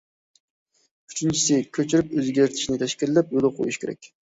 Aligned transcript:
ئۈچىنچىسى، 1.11 1.59
كۆچۈرۈپ 1.77 2.19
ئۆزگەرتىشنى 2.19 2.83
تەشكىللەپ 2.87 3.41
يولغا 3.41 3.59
قويۇش 3.61 3.85
كېرەك. 3.87 4.17